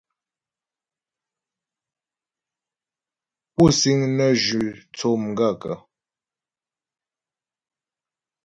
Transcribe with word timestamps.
Pú 3.53 3.63
síŋ 3.79 3.99
nə́ 4.17 4.29
zhʉ́ 4.43 4.65
tsó 4.95 5.09
mo 5.21 5.29
gaə̂kə́? 5.37 5.75